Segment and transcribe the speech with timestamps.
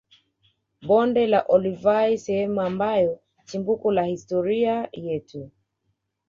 [0.91, 5.51] Bonde la olduvai sehemu ambayo chimbuko la historia yetu